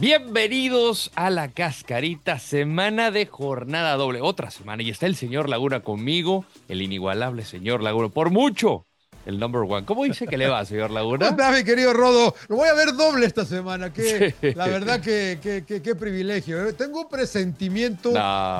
Bienvenidos 0.00 1.10
a 1.16 1.28
la 1.28 1.48
cascarita, 1.48 2.38
semana 2.38 3.10
de 3.10 3.26
jornada 3.26 3.96
doble, 3.96 4.20
otra 4.20 4.48
semana. 4.52 4.84
Y 4.84 4.90
está 4.90 5.06
el 5.06 5.16
señor 5.16 5.48
Laguna 5.48 5.80
conmigo, 5.80 6.44
el 6.68 6.82
inigualable 6.82 7.44
señor 7.44 7.82
Laguna, 7.82 8.08
por 8.08 8.30
mucho, 8.30 8.86
el 9.26 9.40
number 9.40 9.62
one. 9.62 9.84
¿Cómo 9.84 10.04
dice 10.04 10.28
que 10.28 10.38
le 10.38 10.46
va, 10.46 10.64
señor 10.64 10.92
Laguna? 10.92 11.34
¿Cómo 11.34 11.50
mi 11.56 11.64
querido 11.64 11.92
Rodo? 11.94 12.32
Lo 12.46 12.54
voy 12.54 12.68
a 12.68 12.74
ver 12.74 12.94
doble 12.94 13.26
esta 13.26 13.44
semana. 13.44 13.92
Que, 13.92 14.36
La 14.54 14.68
verdad 14.68 15.00
que 15.00 15.64
qué 15.66 15.94
privilegio. 15.96 16.64
¿eh? 16.64 16.74
Tengo 16.74 17.00
un 17.00 17.08
presentimiento 17.08 18.12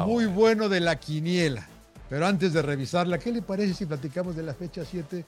muy 0.06 0.26
bueno 0.26 0.68
de 0.68 0.80
la 0.80 0.96
quiniela. 0.98 1.68
Pero 2.10 2.26
antes 2.26 2.52
de 2.52 2.62
revisarla, 2.62 3.18
¿qué 3.18 3.30
le 3.30 3.42
parece 3.42 3.74
si 3.74 3.86
platicamos 3.86 4.34
de 4.34 4.42
la 4.42 4.54
fecha 4.54 4.84
7 4.84 5.24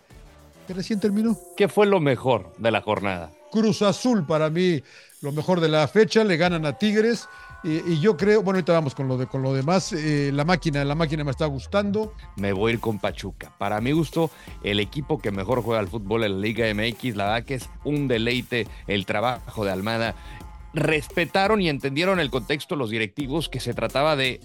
que 0.67 0.75
recién 0.75 0.99
terminó? 0.99 1.39
¿Qué 1.57 1.69
fue 1.69 1.87
lo 1.87 2.01
mejor 2.01 2.53
de 2.59 2.73
la 2.73 2.81
jornada? 2.81 3.31
Cruz 3.53 3.83
Azul 3.83 4.27
para 4.27 4.49
mí 4.51 4.83
lo 5.23 5.33
mejor 5.33 5.61
de 5.61 5.69
la 5.69 5.87
fecha, 5.89 6.25
le 6.25 6.37
ganan 6.37 6.65
a 6.67 6.79
Tigres. 6.79 7.29
Y, 7.63 8.01
yo 8.01 8.17
creo, 8.17 8.43
bueno, 8.43 8.57
ahorita 8.57 8.73
vamos 8.73 8.95
con 8.95 9.07
lo, 9.07 9.19
de, 9.19 9.27
con 9.27 9.43
lo 9.43 9.53
demás. 9.53 9.93
Eh, 9.93 10.31
la 10.33 10.45
máquina, 10.45 10.85
la 10.85 10.95
máquina 10.95 11.25
me 11.25 11.31
está 11.31 11.47
gustando. 11.47 12.15
Me 12.37 12.53
voy 12.53 12.73
a 12.73 12.75
ir 12.75 12.81
con 12.81 12.99
Pachuca. 12.99 13.53
Para 13.59 13.81
mi 13.81 13.93
gusto, 13.93 14.31
el 14.63 14.81
equipo 14.81 15.19
que 15.19 15.31
mejor 15.31 15.63
juega 15.63 15.81
al 15.81 15.89
fútbol 15.89 16.25
en 16.25 16.33
la 16.33 16.39
Liga 16.39 16.73
MX, 16.73 17.17
la 17.17 17.25
verdad 17.25 17.45
que 17.45 17.55
es 17.55 17.69
un 17.85 18.09
deleite 18.09 18.67
el 18.87 19.05
trabajo 19.05 19.65
de 19.65 19.73
Almada. 19.73 20.15
Respetaron 20.73 21.61
y 21.61 21.69
entendieron 21.69 22.19
el 22.19 22.31
contexto 22.31 22.77
los 22.77 22.91
directivos 22.91 23.49
que 23.49 23.61
se 23.61 23.75
trataba 23.75 24.17
de 24.17 24.41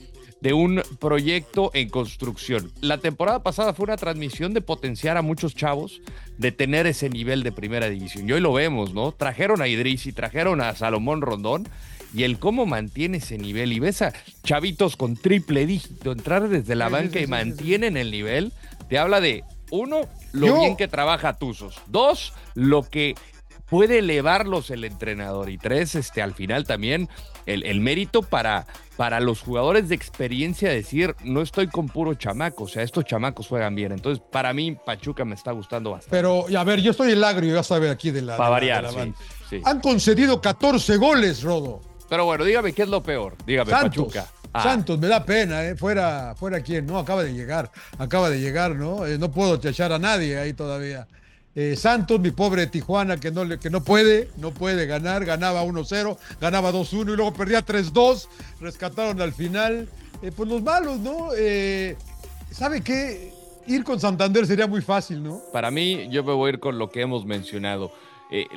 de 0.46 0.54
un 0.54 0.84
proyecto 1.00 1.72
en 1.74 1.90
construcción. 1.90 2.72
La 2.80 3.00
temporada 3.00 3.42
pasada 3.42 3.74
fue 3.74 3.86
una 3.86 3.98
transmisión 3.98 4.54
de 4.54 4.62
potenciar 4.62 5.18
a 5.18 5.24
muchos 5.24 5.56
chavos, 5.56 6.02
de 6.38 6.52
tener 6.52 6.86
ese 6.86 7.10
nivel 7.10 7.42
de 7.42 7.52
primera 7.52 7.90
división. 7.90 8.30
Y 8.30 8.34
hoy 8.34 8.42
lo 8.42 8.54
vemos, 8.54 8.94
¿no? 8.94 9.12
Trajeron 9.12 9.64
a 9.64 9.68
Idris 9.68 10.06
y 10.06 10.14
trajeron 10.14 10.62
a 10.62 10.76
Salomón 10.76 11.22
Rondón. 11.22 11.68
Y 12.14 12.26
el 12.26 12.38
cómo 12.38 12.68
mantiene 12.68 13.18
ese 13.18 13.40
nivel. 13.40 13.74
Y 13.74 13.80
ves 13.80 14.04
a 14.04 14.14
chavitos 14.44 14.98
con 14.98 15.16
triple 15.16 15.66
dígito 15.66 16.12
entrar 16.12 16.48
desde 16.48 16.76
la 16.76 16.90
banca 16.90 17.20
y 17.20 17.26
mantienen 17.26 17.98
el 17.98 18.12
nivel. 18.12 18.54
Te 18.88 19.00
habla 19.00 19.22
de, 19.22 19.44
uno, 19.72 20.02
lo 20.32 20.60
bien 20.60 20.78
que 20.78 20.88
trabaja 20.88 21.40
Tuzos. 21.40 21.82
Dos, 21.88 22.34
lo 22.54 22.84
que 22.84 23.16
puede 23.70 24.00
elevarlos 24.00 24.70
el 24.70 24.84
entrenador. 24.84 25.50
Y 25.50 25.58
tres, 25.58 25.96
este, 25.96 26.22
al 26.22 26.34
final 26.34 26.66
también 26.66 27.10
el, 27.46 27.80
mérito 27.82 28.22
para, 28.22 28.66
para 28.98 29.20
los 29.20 29.42
jugadores 29.42 29.90
de 29.90 29.96
experiencia 29.96 30.70
decir, 30.70 31.16
no 31.24 31.42
estoy 31.42 31.68
con 31.68 31.88
puro 31.88 32.14
chamaco, 32.14 32.66
o 32.66 32.68
sea, 32.68 32.84
estos 32.84 33.06
chamacos 33.06 33.48
juegan 33.48 33.76
bien. 33.76 33.92
Entonces, 33.92 34.24
para 34.32 34.54
mí, 34.54 34.76
Pachuca 34.86 35.26
me 35.26 35.36
está 35.36 35.52
gustando 35.52 35.92
bastante. 35.92 36.16
Pero, 36.16 36.46
a 36.58 36.64
ver, 36.64 36.82
yo 36.82 36.92
estoy 36.92 37.12
el 37.12 37.24
agrio, 37.24 37.56
ya 37.56 37.64
sabe, 37.64 37.90
aquí 37.90 38.12
de 38.12 38.22
la... 38.22 38.38
Para 38.38 38.50
variar, 38.50 38.86
Han 39.64 39.82
concedido 39.82 40.42
14 40.42 40.98
goles, 40.98 41.44
Rodo. 41.44 41.82
Pero 42.10 42.26
bueno, 42.26 42.44
dígame 42.44 42.74
qué 42.74 42.84
es 42.84 42.90
lo 42.90 43.02
peor. 43.02 43.36
Dígame, 43.46 43.72
Pachuca. 43.72 44.28
Ah. 44.54 44.64
Santos, 44.64 44.98
me 45.00 45.08
da 45.08 45.26
pena, 45.26 45.66
¿eh? 45.66 45.76
Fuera, 45.76 46.34
fuera 46.38 46.62
quién, 46.62 46.86
¿no? 46.86 46.98
Acaba 46.98 47.24
de 47.24 47.34
llegar, 47.34 47.72
acaba 47.98 48.30
de 48.30 48.40
llegar, 48.40 48.76
¿no? 48.76 49.06
Eh, 49.06 49.18
no 49.18 49.30
puedo 49.30 49.56
echar 49.56 49.92
a 49.92 50.00
nadie 50.00 50.38
ahí 50.38 50.54
todavía. 50.54 51.08
Eh, 51.58 51.78
Santos, 51.78 52.20
mi 52.20 52.32
pobre 52.32 52.68
Tijuana, 52.68 53.18
que 53.18 53.32
no, 53.32 53.48
que 53.58 53.70
no 53.70 53.82
puede, 53.82 54.30
no 54.36 54.52
puede 54.52 54.86
ganar, 54.86 55.24
ganaba 55.24 55.64
1-0, 55.64 56.18
ganaba 56.42 56.74
2-1 56.74 57.14
y 57.14 57.16
luego 57.16 57.34
perdía 57.34 57.66
3-2, 57.66 58.28
rescataron 58.60 59.22
al 59.22 59.32
final. 59.32 59.88
Eh, 60.22 60.34
pues 60.36 60.50
los 60.50 60.62
malos, 60.62 61.00
¿no? 61.00 61.30
Eh, 61.38 61.96
¿Sabe 62.52 62.82
qué? 62.82 63.34
Ir 63.68 63.86
con 63.86 64.02
Santander 64.02 64.46
sería 64.46 64.68
muy 64.68 64.82
fácil, 64.82 65.24
¿no? 65.24 65.42
Para 65.54 65.72
mí, 65.72 66.10
yo 66.12 66.26
me 66.26 66.34
voy 66.34 66.48
a 66.48 66.54
ir 66.54 66.60
con 66.60 66.78
lo 66.78 66.90
que 66.90 67.02
hemos 67.02 67.26
mencionado. 67.26 67.92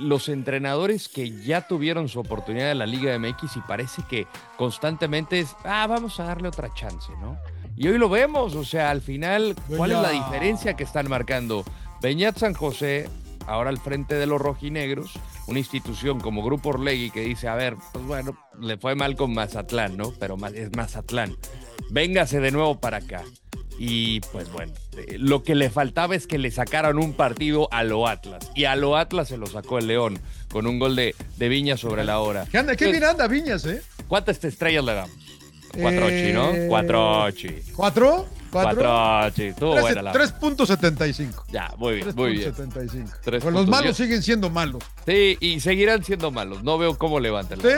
los 0.01 0.29
entrenadores 0.29 1.09
que 1.09 1.31
ya 1.45 1.69
tuvieron 1.69 2.09
su 2.09 2.19
oportunidad 2.19 2.73
en 2.73 2.79
la 2.79 2.87
Liga 2.87 3.17
MX 3.17 3.59
y 3.59 3.61
parece 3.61 4.03
que 4.09 4.27
constantemente 4.57 5.39
es, 5.39 5.55
ah, 5.63 5.87
vamos 5.87 6.19
a 6.19 6.25
darle 6.25 6.49
otra 6.49 6.73
chance, 6.75 7.13
¿no? 7.21 7.39
Y 7.77 7.87
hoy 7.87 7.97
lo 7.97 8.09
vemos, 8.09 8.57
o 8.57 8.65
sea, 8.65 8.91
al 8.91 9.01
final, 9.01 9.55
¿cuál 9.77 9.93
es 9.93 9.99
la 9.99 10.11
diferencia 10.11 10.75
que 10.75 10.83
están 10.83 11.09
marcando? 11.09 11.65
Beñat 12.01 12.39
San 12.39 12.55
José, 12.55 13.09
ahora 13.47 13.71
al 13.71 13.79
frente 13.79 14.15
de 14.15 14.27
los 14.27 14.41
rojinegros, 14.41 15.13
una 15.47 15.59
institución 15.59 16.21
como 16.21 16.45
Grupo 16.45 16.71
Orlegui 16.71 17.11
que 17.11 17.23
dice, 17.23 17.49
a 17.49 17.55
ver, 17.55 17.77
pues 17.93 18.05
bueno, 18.05 18.39
le 18.61 18.77
fue 18.77 18.95
mal 18.95 19.17
con 19.17 19.35
Mazatlán, 19.35 19.97
¿no? 19.97 20.13
Pero 20.19 20.37
es 20.55 20.71
Mazatlán. 20.77 21.37
Véngase 21.91 22.41
de 22.41 22.51
nuevo 22.51 22.79
para 22.79 22.99
acá. 22.99 23.25
Y 23.81 24.21
pues 24.33 24.51
bueno, 24.53 24.73
eh, 24.97 25.17
lo 25.19 25.45
que 25.45 25.55
le 25.55 25.71
faltaba 25.71 26.17
es 26.17 26.27
que 26.27 26.37
le 26.37 26.51
sacaran 26.51 26.99
un 26.99 27.13
partido 27.13 27.69
a 27.73 27.85
lo 27.85 28.09
Atlas. 28.09 28.51
Y 28.57 28.65
a 28.65 28.75
lo 28.75 28.97
Atlas 28.97 29.29
se 29.29 29.37
lo 29.37 29.47
sacó 29.47 29.79
el 29.79 29.87
León 29.87 30.19
con 30.51 30.67
un 30.67 30.79
gol 30.81 30.97
de, 30.97 31.15
de 31.37 31.49
Viñas 31.49 31.81
sobre 31.81 32.05
la 32.05 32.19
hora. 32.19 32.47
¿Qué, 32.51 32.59
anda, 32.59 32.75
qué 32.75 32.91
bien 32.91 33.05
anda 33.05 33.29
Viñas, 33.29 33.65
eh? 33.67 33.81
¿Cuántas 34.09 34.43
estrellas 34.45 34.85
le 34.85 34.95
damos? 34.95 35.17
Cuatro 35.81 36.07
ochi, 36.07 36.33
¿no? 36.33 36.51
Eh, 36.53 36.67
Cuatro 36.69 38.27
ochi. 38.49 38.53
¿Cuatro? 38.53 38.83
¿Cuatro? 38.83 39.35
sí, 39.37 39.43
estuvo 39.45 39.77
3.75. 39.77 41.45
Ya, 41.51 41.73
muy 41.77 41.97
bien, 41.97 42.15
muy 42.15 42.33
bien. 42.33 42.55
3.75. 42.55 43.41
Pues 43.43 43.55
los 43.55 43.67
malos 43.67 43.97
siguen 43.97 44.23
siendo 44.23 44.51
malos. 44.51 44.83
Sí, 45.07 45.37
y 45.41 45.61
seguirán 45.61 46.03
siendo 46.05 46.31
malos. 46.31 46.63
No 46.63 46.79
veo 46.79 46.97
cómo 46.97 47.21
levantan. 47.21 47.61
¿Sí? 47.61 47.69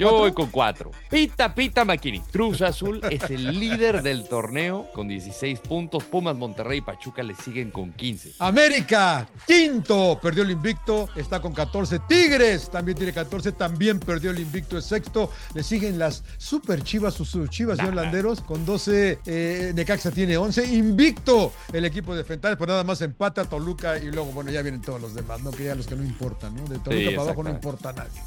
Yo 0.00 0.12
voy 0.12 0.32
con 0.32 0.50
cuatro. 0.50 0.90
Pita, 1.10 1.54
pita, 1.54 1.84
Maquini. 1.84 2.20
Cruz 2.20 2.62
Azul 2.62 3.02
es 3.10 3.22
el 3.30 3.60
líder 3.60 4.02
del 4.02 4.26
torneo 4.26 4.88
con 4.94 5.08
16 5.08 5.58
puntos. 5.60 6.04
Pumas, 6.04 6.34
Monterrey 6.36 6.78
y 6.78 6.80
Pachuca 6.80 7.22
le 7.22 7.34
siguen 7.34 7.70
con 7.70 7.92
15. 7.92 8.36
América, 8.38 9.28
quinto, 9.46 10.18
perdió 10.22 10.42
el 10.42 10.52
invicto, 10.52 11.10
está 11.16 11.42
con 11.42 11.52
14. 11.52 11.98
Tigres 12.08 12.70
también 12.70 12.96
tiene 12.96 13.12
14, 13.12 13.52
también 13.52 14.00
perdió 14.00 14.30
el 14.30 14.38
invicto, 14.38 14.78
es 14.78 14.86
sexto. 14.86 15.30
Le 15.52 15.62
siguen 15.62 15.98
las 15.98 16.24
super 16.38 16.82
chivas, 16.82 17.12
sus, 17.12 17.50
chivas 17.50 17.78
y 17.78 17.86
holanderos 17.86 18.40
con 18.40 18.64
12. 18.64 19.18
Eh, 19.26 19.72
Necaxa 19.74 20.10
tiene 20.12 20.38
11. 20.38 20.64
Invicto 20.76 21.52
el 21.74 21.84
equipo 21.84 22.16
de 22.16 22.24
Fentanes, 22.24 22.56
pues 22.56 22.68
nada 22.68 22.84
más 22.84 23.02
empata 23.02 23.44
Toluca 23.44 23.98
y 23.98 24.10
luego, 24.10 24.32
bueno, 24.32 24.50
ya 24.50 24.62
vienen 24.62 24.80
todos 24.80 24.98
los 24.98 25.14
demás, 25.14 25.42
¿no? 25.42 25.50
Que 25.50 25.64
ya 25.64 25.74
los 25.74 25.86
que 25.86 25.94
no 25.94 26.02
importan, 26.02 26.56
¿no? 26.56 26.62
De 26.64 26.78
Toluca 26.78 27.10
para 27.10 27.22
abajo 27.22 27.42
no 27.42 27.50
importa 27.50 27.90
a 27.90 27.92
nadie 27.92 28.22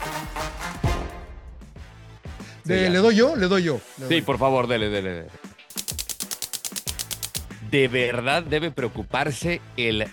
¿Le 2.66 2.90
doy 2.98 3.16
yo? 3.16 3.36
Le 3.36 3.48
doy 3.48 3.64
yo. 3.64 3.80
sí, 4.08 4.22
por 4.22 4.38
favor, 4.38 4.68
dele, 4.68 4.90
dele, 4.90 5.10
dele. 5.10 5.30
¿De 7.70 7.88
verdad 7.88 8.44
debe 8.44 8.72
preocuparse 8.72 9.60
el 9.78 10.08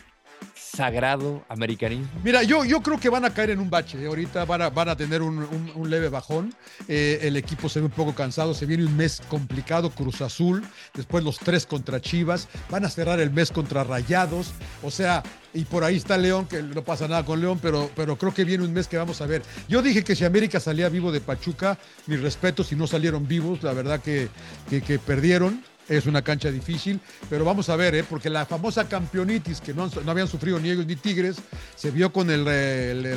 sagrado 0.60 1.44
americanismo? 1.48 2.08
Mira, 2.22 2.42
yo, 2.42 2.64
yo 2.64 2.82
creo 2.82 2.98
que 2.98 3.08
van 3.08 3.24
a 3.24 3.32
caer 3.32 3.50
en 3.50 3.60
un 3.60 3.70
bache. 3.70 4.06
Ahorita 4.06 4.44
van 4.44 4.62
a, 4.62 4.70
van 4.70 4.88
a 4.88 4.96
tener 4.96 5.22
un, 5.22 5.90
leve 5.90 6.08
bajón. 6.08 6.54
Eh, 6.88 7.20
el 7.22 7.36
equipo 7.36 7.68
se 7.68 7.80
ve 7.80 7.86
un 7.86 7.92
poco 7.92 8.14
cansado. 8.14 8.54
Se 8.54 8.66
viene 8.66 8.84
un 8.84 8.96
mes 8.96 9.22
complicado. 9.28 9.90
Cruz 9.90 10.20
Azul. 10.20 10.62
Después 10.94 11.24
los 11.24 11.38
tres 11.38 11.66
contra 11.66 12.00
Chivas. 12.00 12.48
Van 12.70 12.84
a 12.84 12.90
cerrar 12.90 13.20
el 13.20 13.30
mes 13.30 13.50
contra 13.50 13.84
Rayados. 13.84 14.52
O 14.82 14.90
sea, 14.90 15.22
y 15.52 15.64
por 15.64 15.84
ahí 15.84 15.96
está 15.96 16.16
León, 16.16 16.46
que 16.46 16.62
no 16.62 16.82
pasa 16.84 17.08
nada 17.08 17.24
con 17.24 17.40
León, 17.40 17.58
pero, 17.60 17.90
pero 17.96 18.16
creo 18.16 18.32
que 18.32 18.44
viene 18.44 18.64
un 18.64 18.72
mes 18.72 18.86
que 18.86 18.96
vamos 18.96 19.20
a 19.20 19.26
ver. 19.26 19.42
Yo 19.68 19.82
dije 19.82 20.04
que 20.04 20.14
si 20.14 20.24
América 20.24 20.60
salía 20.60 20.88
vivo 20.88 21.10
de 21.10 21.20
Pachuca, 21.20 21.78
mi 22.06 22.16
respeto, 22.16 22.62
si 22.62 22.76
no 22.76 22.86
salieron 22.86 23.26
vivos, 23.26 23.62
la 23.62 23.72
verdad 23.72 24.00
que, 24.00 24.28
que 24.68 24.98
perdieron 24.98 25.62
es 25.90 26.06
una 26.06 26.22
cancha 26.22 26.50
difícil, 26.50 27.00
pero 27.28 27.44
vamos 27.44 27.68
a 27.68 27.76
ver, 27.76 27.94
¿eh? 27.96 28.04
porque 28.04 28.30
la 28.30 28.46
famosa 28.46 28.88
campeonitis 28.88 29.60
que 29.60 29.74
no, 29.74 29.90
habían 30.06 30.28
sufrido 30.28 30.58
ni 30.60 30.70
ellos 30.70 30.86
ni 30.86 30.96
Tigres, 30.96 31.36
se 31.74 31.90
vio 31.90 32.12
con 32.12 32.30
el, 32.30 32.44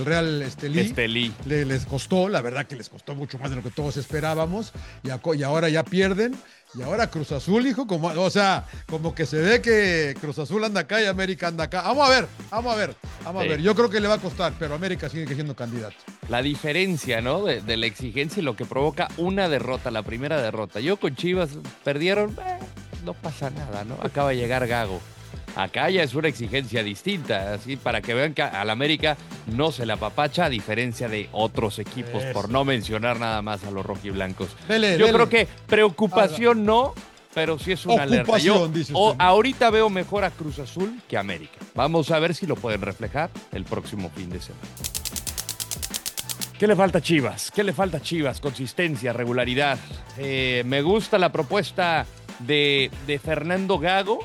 Real 0.03 0.41
Estelí. 0.41 0.79
Estelí. 0.79 1.31
les 1.45 1.85
costó, 1.85 2.27
la 2.27 2.41
verdad 2.41 2.65
que 2.65 2.75
les 2.75 2.89
costó 2.89 3.15
mucho 3.15 3.37
más 3.37 3.51
de 3.51 3.57
lo 3.57 3.63
que 3.63 3.69
todos 3.69 3.97
esperábamos, 3.97 4.73
y, 5.03 5.09
y 5.37 5.43
ahora 5.43 5.69
ya 5.69 5.83
pierden. 5.83 6.35
Y 6.75 6.81
ahora 6.81 7.05
Cruz 7.05 7.31
Azul, 7.31 7.67
hijo, 7.67 7.85
como, 7.85 8.07
o 8.07 8.29
sea, 8.31 8.65
como 8.87 9.13
que 9.13 9.27
se 9.27 9.37
ve 9.37 9.61
que 9.61 10.15
Cruz 10.19 10.39
Azul 10.39 10.63
anda 10.63 10.81
acá 10.81 10.99
y 10.99 11.05
América 11.05 11.47
anda 11.47 11.65
acá. 11.65 11.83
Vamos 11.83 12.09
a 12.09 12.11
ver, 12.11 12.27
vamos 12.49 12.73
a 12.73 12.75
ver, 12.75 12.95
vamos 13.23 13.43
a 13.43 13.47
ver. 13.47 13.61
Yo 13.61 13.75
creo 13.75 13.91
que 13.91 13.99
le 13.99 14.07
va 14.07 14.15
a 14.15 14.19
costar, 14.19 14.53
pero 14.57 14.73
América 14.73 15.07
sigue 15.07 15.31
siendo 15.35 15.55
candidato. 15.55 15.97
La 16.29 16.41
diferencia, 16.41 17.21
¿no? 17.21 17.43
De, 17.43 17.77
la 17.77 17.85
exigencia 17.85 18.41
y 18.41 18.43
lo 18.43 18.55
que 18.55 18.65
provoca 18.65 19.07
una 19.17 19.49
derrota, 19.49 19.91
la 19.91 20.03
primera 20.03 20.41
derrota. 20.41 20.79
Yo 20.79 20.97
con 20.97 21.15
Chivas 21.15 21.49
perdieron, 21.83 22.31
eh, 22.45 22.59
no 23.05 23.13
pasa 23.13 23.49
nada, 23.49 23.83
¿no? 23.83 23.97
Acaba 24.01 24.29
de 24.29 24.37
llegar 24.37 24.67
Gago. 24.67 25.01
Acá 25.55 25.89
ya 25.89 26.01
es 26.01 26.15
una 26.15 26.27
exigencia 26.27 26.83
distinta, 26.83 27.53
así 27.53 27.75
para 27.75 28.01
que 28.01 28.13
vean 28.13 28.33
que 28.33 28.41
al 28.41 28.69
América 28.69 29.17
no 29.47 29.71
se 29.71 29.85
la 29.85 29.97
papacha 29.97 30.45
a 30.45 30.49
diferencia 30.49 31.07
de 31.07 31.29
otros 31.31 31.77
equipos, 31.77 32.23
por 32.33 32.49
no 32.49 32.65
mencionar 32.65 33.19
nada 33.19 33.41
más 33.43 33.63
a 33.63 33.71
los 33.71 33.85
rojiblancos. 33.85 34.49
Yo 34.67 35.11
creo 35.11 35.29
que 35.29 35.47
preocupación 35.67 36.65
no, 36.65 36.95
pero 37.35 37.59
sí 37.59 37.71
es 37.71 37.85
una 37.85 38.03
alerta. 38.03 38.37
Yo 38.39 38.67
ahorita 39.19 39.69
veo 39.69 39.89
mejor 39.91 40.23
a 40.23 40.31
Cruz 40.31 40.57
Azul 40.57 40.99
que 41.07 41.17
a 41.17 41.19
América. 41.19 41.59
Vamos 41.75 42.09
a 42.09 42.17
ver 42.17 42.33
si 42.33 42.47
lo 42.47 42.55
pueden 42.55 42.81
reflejar 42.81 43.29
el 43.51 43.63
próximo 43.63 44.09
fin 44.09 44.31
de 44.31 44.41
semana. 44.41 45.02
¿Qué 46.57 46.67
le 46.67 46.75
falta 46.75 46.99
a 46.99 47.01
Chivas? 47.01 47.51
¿Qué 47.51 47.63
le 47.63 47.73
falta 47.73 47.97
a 47.97 48.01
Chivas? 48.01 48.39
Consistencia, 48.39 49.13
regularidad. 49.13 49.77
Eh, 50.17 50.63
me 50.65 50.81
gusta 50.81 51.17
la 51.17 51.31
propuesta 51.31 52.05
de, 52.39 52.91
de 53.07 53.19
Fernando 53.19 53.79
Gago 53.79 54.19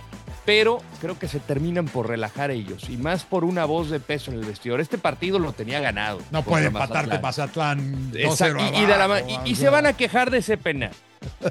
pero 0.49 0.79
creo 1.03 1.19
que 1.19 1.29
se 1.29 1.41
terminan 1.41 1.85
por 1.85 2.09
relajar 2.09 2.51
ellos 2.51 2.89
y 2.89 2.97
más 2.97 3.25
por 3.25 3.45
una 3.45 3.67
voz 3.67 3.91
de 3.91 4.01
peso 4.01 4.31
en 4.31 4.39
el 4.39 4.47
vestidor. 4.47 4.81
Este 4.81 4.97
partido 4.97 5.39
lo 5.39 5.53
tenía 5.53 5.79
ganado. 5.79 6.21
No 6.31 6.43
puede 6.43 6.69
empatarte 6.69 7.19
Mazatlán. 7.19 8.13
2-0 8.13 9.29
y, 9.29 9.31
y, 9.31 9.35
y, 9.47 9.53
y 9.53 9.55
se 9.57 9.69
van 9.69 9.85
a 9.85 9.93
quejar 9.93 10.31
de 10.31 10.39
ese 10.39 10.57
penal. 10.57 10.93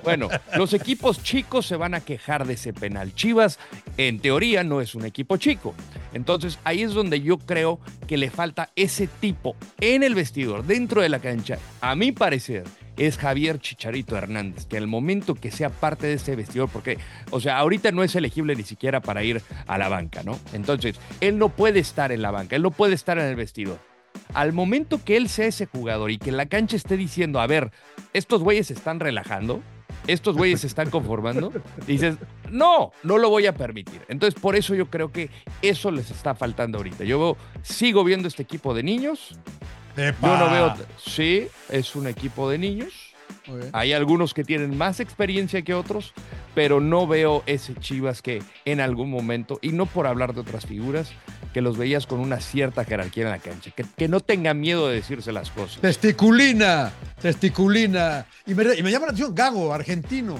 Bueno, 0.03 0.29
los 0.55 0.73
equipos 0.73 1.21
chicos 1.21 1.67
se 1.67 1.75
van 1.75 1.93
a 1.93 2.01
quejar 2.01 2.47
de 2.47 2.55
ese 2.55 2.73
penal. 2.73 3.13
Chivas, 3.13 3.59
en 3.97 4.19
teoría, 4.19 4.63
no 4.63 4.81
es 4.81 4.95
un 4.95 5.05
equipo 5.05 5.37
chico. 5.37 5.75
Entonces, 6.17 6.59
ahí 6.65 6.81
es 6.81 6.93
donde 6.93 7.21
yo 7.21 7.37
creo 7.37 7.79
que 8.07 8.17
le 8.17 8.29
falta 8.29 8.69
ese 8.75 9.07
tipo 9.07 9.55
en 9.79 10.03
el 10.03 10.15
vestidor, 10.15 10.65
dentro 10.65 11.01
de 11.01 11.09
la 11.09 11.19
cancha. 11.19 11.57
A 11.79 11.95
mi 11.95 12.11
parecer, 12.11 12.65
es 12.97 13.17
Javier 13.17 13.59
Chicharito 13.59 14.17
Hernández, 14.17 14.65
que 14.65 14.77
al 14.77 14.87
momento 14.87 15.35
que 15.35 15.51
sea 15.51 15.69
parte 15.69 16.07
de 16.07 16.13
ese 16.13 16.35
vestidor, 16.35 16.69
porque, 16.69 16.97
o 17.29 17.39
sea, 17.39 17.59
ahorita 17.59 17.91
no 17.91 18.03
es 18.03 18.15
elegible 18.15 18.55
ni 18.55 18.63
siquiera 18.63 19.01
para 19.01 19.23
ir 19.23 19.41
a 19.67 19.77
la 19.77 19.87
banca, 19.87 20.23
¿no? 20.23 20.39
Entonces, 20.53 20.99
él 21.21 21.37
no 21.37 21.49
puede 21.49 21.79
estar 21.79 22.11
en 22.11 22.21
la 22.21 22.31
banca, 22.31 22.55
él 22.55 22.63
no 22.63 22.71
puede 22.71 22.95
estar 22.95 23.17
en 23.19 23.25
el 23.25 23.35
vestidor. 23.35 23.79
Al 24.33 24.51
momento 24.51 25.03
que 25.03 25.15
él 25.15 25.29
sea 25.29 25.45
ese 25.45 25.67
jugador 25.67 26.11
y 26.11 26.17
que 26.17 26.31
la 26.31 26.47
cancha 26.47 26.75
esté 26.75 26.97
diciendo, 26.97 27.39
a 27.39 27.47
ver, 27.47 27.71
estos 28.13 28.41
güeyes 28.41 28.67
se 28.67 28.73
están 28.73 28.99
relajando, 28.99 29.61
estos 30.07 30.35
güeyes 30.35 30.61
se 30.61 30.67
están 30.67 30.89
conformando, 30.89 31.51
dices, 31.85 32.15
no, 32.49 32.91
no 33.03 33.17
lo 33.17 33.29
voy 33.29 33.45
a 33.45 33.53
permitir. 33.53 34.01
Entonces, 34.07 34.39
por 34.39 34.55
eso 34.55 34.73
yo 34.73 34.89
creo 34.89 35.11
que 35.11 35.29
eso 35.61 35.91
les 35.91 36.09
está 36.09 36.33
faltando 36.35 36.77
ahorita. 36.77 37.03
Yo 37.03 37.37
sigo 37.61 38.03
viendo 38.03 38.27
este 38.27 38.43
equipo 38.43 38.73
de 38.73 38.83
niños, 38.83 39.37
yo 39.97 40.37
no 40.37 40.51
veo. 40.51 40.73
Sí, 41.03 41.47
es 41.69 41.95
un 41.95 42.07
equipo 42.07 42.49
de 42.49 42.57
niños. 42.57 42.93
Hay 43.71 43.93
algunos 43.93 44.33
que 44.33 44.43
tienen 44.43 44.77
más 44.77 44.99
experiencia 44.99 45.61
que 45.61 45.73
otros, 45.73 46.13
pero 46.53 46.79
no 46.79 47.07
veo 47.07 47.43
ese 47.45 47.75
Chivas 47.75 48.21
que 48.21 48.43
en 48.65 48.79
algún 48.81 49.09
momento, 49.09 49.59
y 49.61 49.69
no 49.69 49.85
por 49.85 50.07
hablar 50.07 50.33
de 50.33 50.41
otras 50.41 50.65
figuras, 50.65 51.11
que 51.53 51.61
los 51.61 51.77
veías 51.77 52.05
con 52.05 52.19
una 52.19 52.39
cierta 52.39 52.83
jerarquía 52.83 53.23
en 53.23 53.31
la 53.31 53.39
cancha, 53.39 53.71
que, 53.71 53.85
que 53.95 54.07
no 54.07 54.19
tenga 54.19 54.53
miedo 54.53 54.87
de 54.87 54.95
decirse 54.95 55.31
las 55.31 55.49
cosas. 55.49 55.81
Testiculina, 55.81 56.91
testiculina. 57.21 58.25
Y 58.45 58.53
me, 58.53 58.63
y 58.75 58.83
me 58.83 58.91
llama 58.91 59.07
la 59.07 59.11
atención 59.11 59.33
Gago, 59.33 59.73
argentino. 59.73 60.39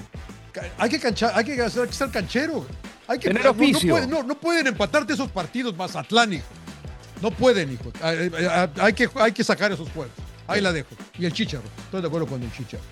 Hay 0.78 0.90
que, 0.90 0.98
cancha, 0.98 1.32
hay 1.34 1.44
que, 1.44 1.60
hacer, 1.60 1.82
hay 1.82 1.88
que 1.88 1.94
ser 1.94 2.10
canchero. 2.10 2.66
Hay 3.06 3.18
que, 3.18 3.28
Tener 3.28 3.46
oficio. 3.46 4.00
No, 4.00 4.06
no, 4.06 4.22
no, 4.22 4.34
pueden 4.38 4.66
empatarte 4.66 5.12
esos 5.12 5.30
partidos 5.30 5.76
más 5.76 5.96
atlánicos. 5.96 6.48
No 7.22 7.30
pueden, 7.30 7.72
hijo. 7.72 7.92
Hay 8.02 8.92
que, 8.92 9.08
hay 9.14 9.32
que 9.32 9.44
sacar 9.44 9.72
esos 9.72 9.88
juegos. 9.90 10.14
Ahí 10.46 10.60
la 10.60 10.72
dejo. 10.72 10.88
Y 11.18 11.26
el 11.26 11.32
Chicharo. 11.32 11.64
Estoy 11.84 12.00
de 12.00 12.06
acuerdo 12.06 12.26
con 12.26 12.42
el 12.42 12.52
Chicharo. 12.52 12.82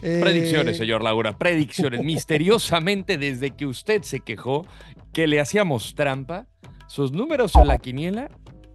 Predicciones, 0.00 0.76
señor 0.76 1.02
Laura, 1.02 1.38
predicciones. 1.38 2.00
Misteriosamente, 2.04 3.16
desde 3.16 3.52
que 3.52 3.64
usted 3.64 4.02
se 4.02 4.20
quejó 4.20 4.66
que 5.12 5.26
le 5.26 5.40
hacíamos 5.40 5.94
trampa, 5.94 6.46
sus 6.88 7.12
números 7.12 7.54
en 7.56 7.68
la 7.68 7.78
quiniela 7.78 8.28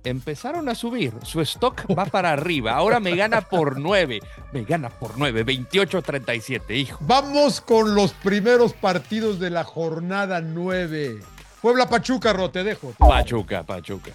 empezaron 0.03 0.69
a 0.69 0.75
subir. 0.75 1.13
Su 1.23 1.41
stock 1.41 1.85
va 1.97 2.05
para 2.05 2.31
arriba. 2.31 2.73
Ahora 2.73 2.99
me 2.99 3.15
gana 3.15 3.41
por 3.41 3.79
9. 3.79 4.19
Me 4.51 4.63
gana 4.63 4.89
por 4.89 5.17
9. 5.17 5.45
28-37, 5.45 6.75
hijo. 6.75 6.97
Vamos 7.01 7.61
con 7.61 7.95
los 7.95 8.13
primeros 8.13 8.73
partidos 8.73 9.39
de 9.39 9.49
la 9.49 9.63
jornada 9.63 10.41
9. 10.41 11.19
Puebla 11.61 11.89
Pachuca, 11.89 12.33
Ro, 12.33 12.49
te 12.49 12.63
dejo. 12.63 12.93
Pachuca, 12.97 13.63
Pachuca. 13.63 14.11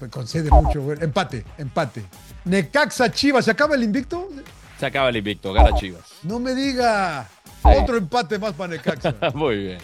Me 0.00 0.08
concede 0.10 0.50
mucho, 0.50 0.92
Empate, 0.92 1.44
empate. 1.56 2.04
Necaxa 2.44 3.10
Chivas, 3.10 3.44
¿se 3.46 3.50
acaba 3.52 3.74
el 3.74 3.82
invicto? 3.82 4.28
Se 4.78 4.86
acaba 4.86 5.08
el 5.08 5.16
invicto, 5.16 5.52
gana 5.52 5.74
Chivas. 5.74 6.04
No 6.22 6.38
me 6.38 6.54
diga. 6.54 7.26
Otro 7.62 7.96
empate 7.96 8.38
más 8.38 8.52
para 8.52 8.74
Necaxa. 8.74 9.14
Muy 9.34 9.56
bien. 9.56 9.78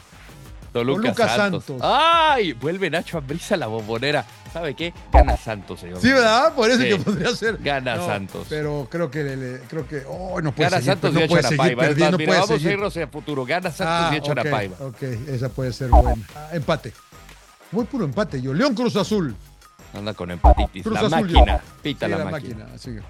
Toluca, 0.72 1.14
Santos. 1.14 1.64
¡Ay! 1.82 2.52
Vuelve 2.52 2.88
Nacho 2.90 3.19
Ambriza 3.19 3.55
a 3.55 3.58
la 3.58 3.67
bombonera. 3.67 4.25
¿Sabe 4.52 4.75
qué? 4.75 4.93
Gana 5.12 5.37
Santos, 5.37 5.81
señor. 5.81 6.00
Sí, 6.00 6.08
¿verdad? 6.08 6.52
Por 6.55 6.70
eso 6.70 6.81
que 6.82 6.96
podría 6.96 7.34
ser. 7.34 7.58
Gana 7.58 7.96
Santos. 7.96 8.46
Pero 8.49 8.88
creo 8.90 9.11
que, 9.11 9.22
le, 9.25 9.61
creo 9.69 9.87
que, 9.87 10.02
oh, 10.08 10.40
no 10.40 10.52
puede 10.52 10.70
Gana 10.70 10.81
seguir, 10.81 10.93
Santos 10.93 11.12
no 11.14 11.25
y 11.25 11.28
puede 11.28 11.43
seguir 11.43 11.56
Paiva. 11.58 11.82
perdiendo, 11.82 12.19
mira, 12.19 12.28
puede 12.28 12.40
vamos 12.40 12.56
seguir. 12.56 12.69
a 12.69 12.72
irnos 12.72 12.96
a 12.96 13.06
futuro. 13.08 13.44
Gana 13.44 13.70
Santos 13.70 13.87
Ah, 13.88 14.11
y 14.12 14.17
echa 14.19 14.32
ok, 14.32 14.50
Paiva. 14.50 14.76
Ok, 14.87 15.02
esa 15.28 15.49
puede 15.49 15.72
ser 15.72 15.90
buena. 15.90 16.25
Ah, 16.37 16.49
empate. 16.52 16.93
Muy 17.72 17.84
puro 17.84 18.05
empate 18.05 18.40
yo. 18.43 18.52
León 18.55 18.75
Cruz 18.75 18.96
Azul. 18.96 19.34
Anda 19.94 20.14
con 20.14 20.31
empatitis. 20.31 20.82
Cruz 20.84 20.94
la 21.00 21.06
Azul, 21.06 21.20
máquina. 21.31 21.56
yo. 21.58 21.82
Pita 21.82 22.06
Sí, 22.06 22.12
la, 22.12 22.19
la 22.19 22.25
máquina. 22.31 22.67
máquina. 22.72 23.02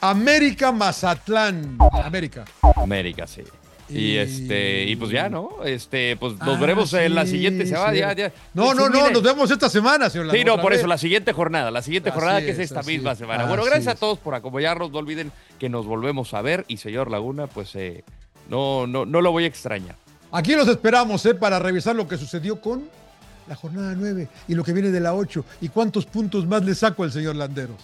América 0.00 0.72
Mazatlán. 0.72 1.78
América. 2.04 2.44
América, 2.76 3.26
sí. 3.26 3.42
Y, 3.88 3.98
Y- 3.98 4.16
este, 4.18 4.84
y 4.84 4.96
pues 4.96 5.10
ya, 5.12 5.28
¿no? 5.28 5.50
Este, 5.64 6.16
pues 6.16 6.36
nos 6.38 6.56
Ah, 6.56 6.60
veremos 6.60 6.92
en 6.94 7.14
la 7.14 7.24
siguiente 7.24 7.66
semana. 7.66 7.92
sí. 7.92 7.98
Ya, 7.98 8.12
ya. 8.14 8.32
No, 8.52 8.74
no, 8.74 8.88
no, 8.88 9.00
mire. 9.02 9.12
nos 9.12 9.22
vemos 9.22 9.50
esta 9.50 9.68
semana, 9.68 10.10
señor. 10.10 10.32
Sí, 10.32 10.44
no, 10.44 10.60
por 10.60 10.72
eso, 10.72 10.86
la 10.88 10.98
siguiente 10.98 11.32
jornada, 11.32 11.70
la 11.70 11.82
siguiente 11.82 12.10
Así 12.10 12.18
jornada 12.18 12.40
que 12.40 12.50
es 12.50 12.58
es, 12.58 12.70
esta 12.70 12.80
así 12.80 12.92
misma 12.92 13.14
semana. 13.14 13.44
Bueno, 13.46 13.64
gracias 13.64 13.94
a 13.94 13.98
todos 13.98 14.18
por 14.18 14.34
acompañarnos. 14.34 14.90
No 14.90 14.98
olviden 14.98 15.30
que 15.58 15.68
nos 15.68 15.86
volvemos 15.86 16.34
a 16.34 16.42
ver 16.42 16.64
y 16.68 16.78
señor 16.78 17.10
Laguna, 17.10 17.46
pues 17.46 17.76
eh, 17.76 18.02
no, 18.50 18.86
no, 18.88 19.06
no 19.06 19.20
lo 19.20 19.30
voy 19.30 19.44
a 19.44 19.46
extrañar. 19.46 19.94
Aquí 20.32 20.54
los 20.56 20.66
esperamos, 20.68 21.24
¿eh? 21.26 21.34
Para 21.34 21.58
revisar 21.60 21.94
lo 21.94 22.08
que 22.08 22.16
sucedió 22.16 22.60
con 22.60 22.88
la 23.48 23.54
jornada 23.54 23.94
9 23.96 24.26
y 24.48 24.54
lo 24.56 24.64
que 24.64 24.72
viene 24.72 24.90
de 24.90 24.98
la 24.98 25.14
8 25.14 25.44
y 25.60 25.68
cuántos 25.68 26.04
puntos 26.06 26.44
más 26.46 26.64
le 26.64 26.74
saco 26.74 27.04
al 27.04 27.12
señor 27.12 27.36
Landeros. 27.36 27.76